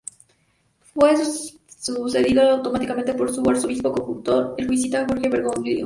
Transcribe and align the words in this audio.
Fue 0.95 1.13
sucedido 1.67 2.41
automáticamente 2.49 3.13
por 3.13 3.31
su 3.31 3.47
arzobispo 3.47 3.91
coadjutor, 3.91 4.55
el 4.57 4.67
jesuita 4.67 5.05
Jorge 5.07 5.29
Bergoglio. 5.29 5.79